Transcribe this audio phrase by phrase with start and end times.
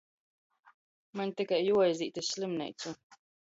[1.21, 2.97] Maņ tikai juoaizīt iz slimneicu.